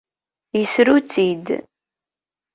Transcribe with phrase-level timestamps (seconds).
[0.57, 1.47] Yessru-tt-id.